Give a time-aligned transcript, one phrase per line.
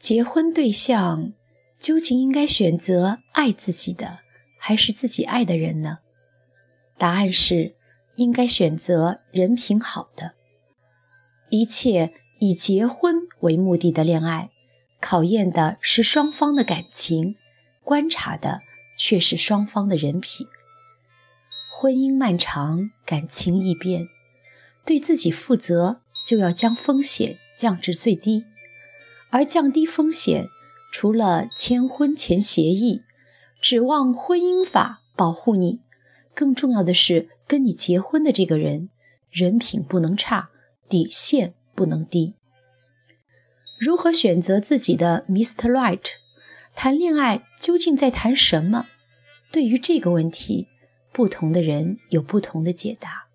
[0.00, 1.34] 结婚对象
[1.78, 4.20] 究竟应该选择爱自己的，
[4.58, 5.98] 还是自己爱的人呢？
[6.96, 7.74] 答案是，
[8.16, 10.32] 应该选择人品好的。
[11.50, 14.48] 一切以结婚为目的的恋爱，
[15.02, 17.34] 考验的是双方的感情，
[17.84, 18.62] 观察的
[18.96, 20.46] 却是双方的人品。
[21.70, 24.08] 婚姻漫长，感情易变，
[24.86, 28.46] 对自己负责，就要将风险降至最低。
[29.30, 30.48] 而降低风险，
[30.92, 33.02] 除了签婚前协议，
[33.60, 35.80] 指望婚姻法保护你，
[36.34, 38.90] 更重要的是跟你结婚的这个人
[39.30, 40.50] 人品不能差，
[40.88, 42.34] 底线不能低。
[43.78, 45.70] 如何选择自己的 Mr.
[45.70, 46.02] Right？
[46.74, 48.86] 谈恋爱究竟在谈什么？
[49.52, 50.68] 对于这个问题，
[51.12, 53.26] 不同的人有不同的解答。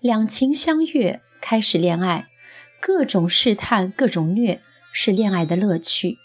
[0.00, 2.28] 两情相悦，开始恋爱。
[2.80, 4.60] 各种试探，各种虐，
[4.92, 6.18] 是恋爱的乐趣。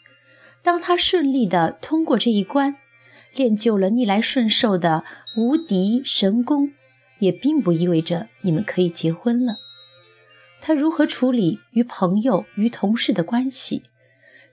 [0.62, 2.76] 当他顺利地通过这一关，
[3.36, 5.04] 练就了逆来顺受的
[5.36, 6.72] 无敌神功，
[7.20, 9.58] 也并不意味着你们可以结婚了。
[10.62, 13.84] 他如何处理与朋友、与同事的关系？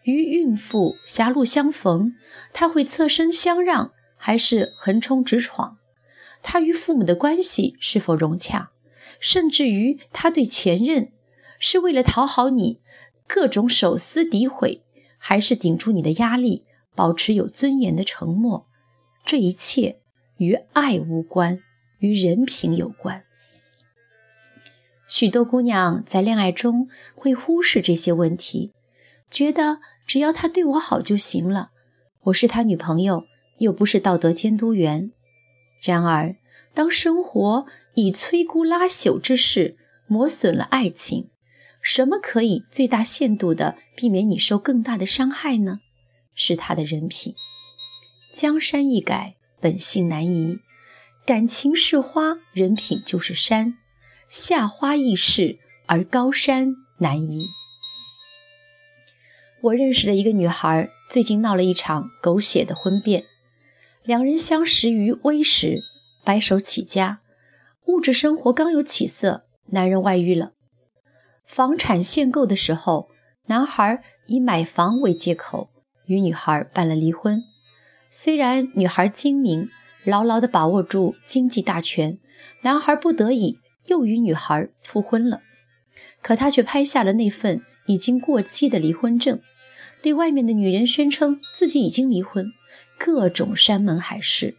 [0.03, 2.15] 与孕妇狭路相逢，
[2.53, 5.77] 他会侧身相让，还是横冲直闯？
[6.43, 8.71] 他与父母的关系是否融洽？
[9.21, 11.13] 甚至于他对前任？
[11.61, 12.81] 是为了讨好你，
[13.29, 14.83] 各种手撕诋毁，
[15.19, 16.65] 还是顶住你的压力，
[16.97, 18.67] 保持有尊严的沉默？
[19.25, 20.01] 这一切
[20.39, 21.63] 与爱无关，
[21.99, 23.25] 与人品有关。
[25.07, 28.73] 许多姑娘在恋爱中会忽视这些问题，
[29.31, 31.73] 觉得只要他对我好就行了，
[32.23, 33.27] 我是他女朋友，
[33.59, 35.13] 又不是道德监督员。
[35.83, 36.37] 然而，
[36.73, 39.77] 当生活以摧枯拉朽之势
[40.07, 41.29] 磨损了爱情，
[41.83, 45.81] 什么可以最大限度地避免你受更大的伤害呢？
[46.35, 47.35] 是他的人品。
[48.35, 50.59] 江山易改，本性难移。
[51.27, 53.75] 感情是花，人品就是山。
[54.29, 57.47] 夏花易逝，而高山难移。
[59.63, 63.25] 我认识的一个女孩，最近闹了一场狗血的婚变。
[64.05, 65.83] 两人相识于微时，
[66.25, 67.21] 白手起家，
[67.87, 70.53] 物质生活刚有起色，男人外遇了。
[71.51, 73.09] 房产限购的时候，
[73.47, 75.69] 男孩以买房为借口
[76.07, 77.43] 与女孩办了离婚。
[78.09, 79.69] 虽然女孩精明，
[80.05, 82.21] 牢牢地把握住经济大权，
[82.63, 85.41] 男孩不得已又与女孩复婚了。
[86.23, 89.41] 可他却拍下了那份已经过期的离婚证，
[90.01, 92.53] 对外面的女人宣称自己已经离婚，
[92.97, 94.55] 各种山盟海誓；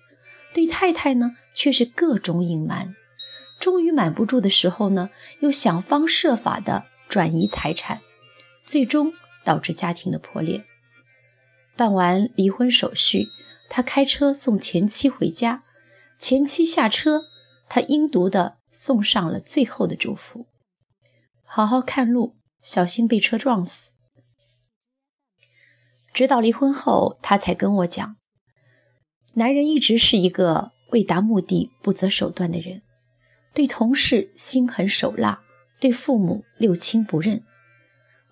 [0.53, 2.93] 对太太呢，却是各种隐瞒。
[3.61, 8.01] 终于瞒不住的时候呢，又想方设法的转移财产，
[8.65, 9.13] 最终
[9.45, 10.65] 导致家庭的破裂。
[11.77, 13.29] 办完离婚手续，
[13.69, 15.61] 他开车送前妻回家，
[16.17, 17.25] 前妻下车，
[17.69, 20.47] 他阴毒的送上了最后的祝福：
[21.43, 23.93] 好好看路，小心被车撞死。
[26.11, 28.17] 直到离婚后，他才跟我讲，
[29.35, 32.81] 男人一直是一个为达目的不择手段的人。
[33.53, 35.43] 对同事心狠手辣，
[35.79, 37.43] 对父母六亲不认。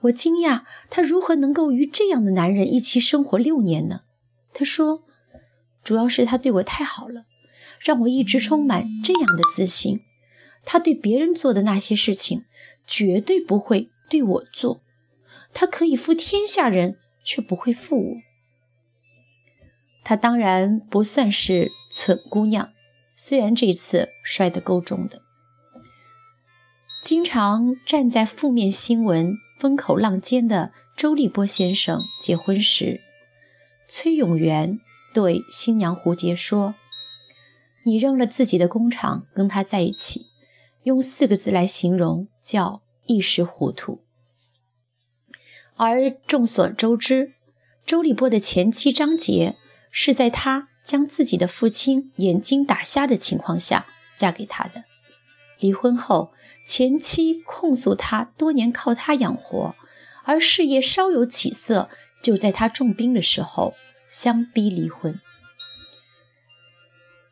[0.02, 4.02] 我惊讶他如何能够与这样的男人一起生活六年呢？
[4.53, 5.03] 他说，
[5.84, 7.25] 主要是他对我太好了，
[7.80, 10.02] 让我一直充满这样的自信。
[10.63, 12.46] 他对别人做的那些事情，
[12.88, 14.80] 绝对不会对我做。
[15.53, 18.18] 他可以负天下人，却不会负我。
[20.03, 22.72] 他当然不算是蠢姑娘。
[23.22, 25.22] 虽然这次摔得够重的，
[27.03, 33.01] 经常站在负面新闻风口浪尖的周立波先生结婚时，
[33.89, 34.80] 崔永元
[35.13, 36.75] 对新娘胡洁说
[37.83, 40.27] ：“你扔了自己的工厂跟他在一起，
[40.83, 44.01] 用四个字来形容叫一时糊涂。”
[45.75, 47.33] 而众所周知，
[47.86, 49.57] 周立波的前妻张杰
[49.92, 50.69] 是在他。
[50.89, 53.86] 将自己的父亲眼睛打瞎的情况下
[54.18, 54.86] 嫁给他的。
[55.59, 56.33] 离婚后，
[56.65, 59.75] 前妻控诉他多年靠他养活，
[60.24, 61.91] 而事业稍有起色，
[62.24, 63.75] 就在他重病的时候
[64.09, 65.21] 相逼离婚。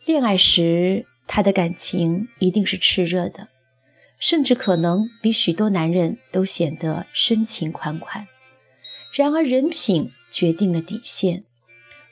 [0.05, 3.47] 恋爱时，他的感情一定是炽热的，
[4.19, 8.27] 甚至可能比许多男人都显得深情款款。
[9.11, 11.43] 然而，人品决定了底线。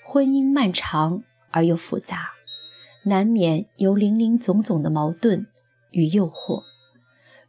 [0.04, 1.22] 婚姻漫长。
[1.56, 2.32] 而又复杂，
[3.04, 5.48] 难免有林林总总的矛盾
[5.92, 6.64] 与诱惑。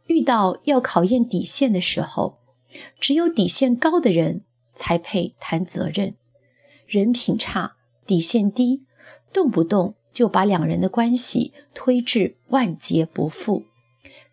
[0.05, 2.39] 遇到要考验底线的时候，
[3.01, 4.43] 只有底线高的人
[4.73, 6.15] 才配谈责任，
[6.87, 7.75] 人品差、
[8.05, 8.85] 底线低，
[9.33, 13.65] 动不动就把两人的关系推至万劫不复。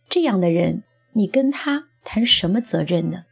[0.08, 0.84] 这样的人，
[1.14, 3.24] 你跟他谈什么责任呢？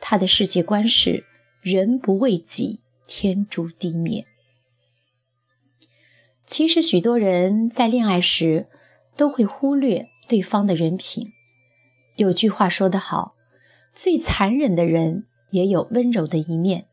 [0.00, 1.26] 他的世界观是
[1.60, 4.24] “人不为己，天诛地灭”。
[6.46, 8.68] 其实，许多人在恋爱时
[9.16, 11.32] 都会忽略对方的人品。
[12.14, 13.34] 有句话说得好
[13.92, 16.86] ：“最残忍的人也有温柔的一面，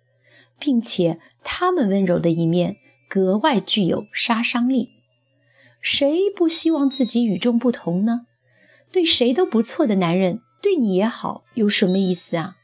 [0.59, 2.77] 并且他们温柔的一面
[3.07, 4.89] 格外具有杀伤力。”
[5.79, 8.25] 谁不希望自己与众不同呢？
[8.91, 12.55] 对谁都不错的男人，对你也好，有什么意思啊？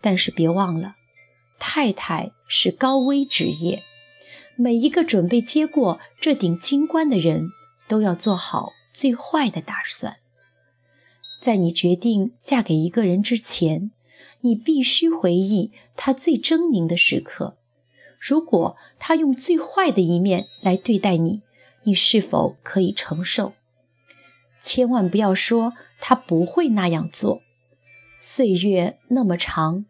[0.00, 0.96] 但是别忘了，
[1.58, 3.82] 太太是高危职业。
[4.60, 7.52] 每一个准备接过这顶金冠的人，
[7.86, 10.16] 都要做好最坏的打算。
[11.40, 13.92] 在你决定嫁给一个人之前，
[14.40, 17.56] 你必须回忆他最狰狞的时刻。
[18.18, 21.42] 如果他用最坏的一面来对待你，
[21.84, 23.52] 你是否可以承受？
[24.60, 27.42] 千万不要说他不会那样做。
[28.18, 29.84] 岁月那么长，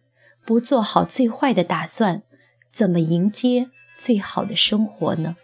[0.44, 2.22] 不做好最坏的打算，
[2.70, 3.70] 怎么迎接？
[3.98, 5.36] 最好的生活呢？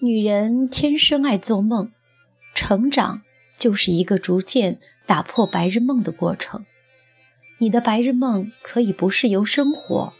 [0.00, 1.90] 女人天生爱做梦，
[2.54, 3.22] 成长
[3.56, 6.64] 就是一个逐渐打破白日梦的过程。
[7.58, 10.12] 你的白日梦可以不是由生活，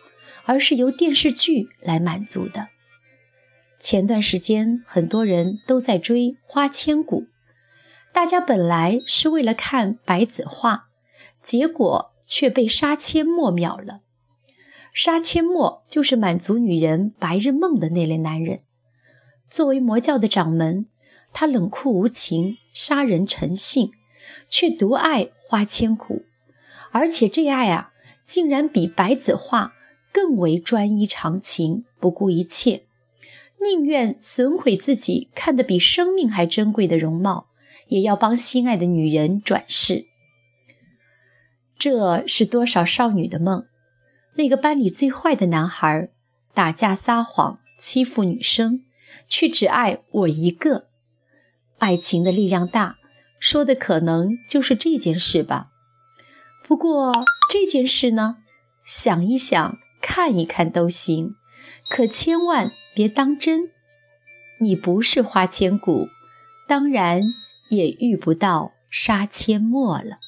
[0.44, 2.66] 而是由电视剧来满足的。
[3.78, 7.22] 前段时间，很多人都在追《花千骨》，
[8.12, 10.88] 大家本来是为了看白子画，
[11.40, 14.00] 结果却被杀阡陌秒了。
[14.98, 18.62] 杀阡陌就是满足女人白日梦的那类男人。
[19.48, 20.86] 作为魔教的掌门，
[21.32, 23.92] 他冷酷无情，杀人成性，
[24.48, 26.24] 却独爱花千骨，
[26.90, 27.92] 而且这爱啊，
[28.24, 29.72] 竟然比白子画
[30.10, 32.82] 更为专一长情，不顾一切，
[33.62, 37.46] 宁愿损毁自己看得比生命还珍贵的容貌，
[37.86, 40.06] 也要帮心爱的女人转世。
[41.78, 43.62] 这是多少少女的梦？
[44.38, 46.10] 那个班里最坏的男孩，
[46.54, 48.84] 打架撒谎欺负女生，
[49.28, 50.86] 却只爱我一个。
[51.78, 52.98] 爱情的力量大，
[53.40, 55.70] 说的可能就是这件事吧。
[56.62, 58.36] 不过这件事呢，
[58.84, 61.34] 想一想、看一看都行，
[61.90, 63.72] 可千万别当真。
[64.60, 66.06] 你不是花千骨，
[66.68, 67.22] 当然
[67.70, 70.20] 也遇不到杀阡陌了。